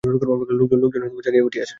লোকজন 0.03 0.79
জাগিয়া 1.25 1.45
উঠিয়াছে। 1.47 1.69